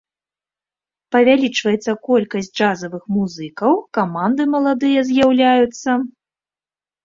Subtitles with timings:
[1.15, 5.91] Павялічваецца колькасць джазавых музыкаў, каманды маладыя з'яўляюцца.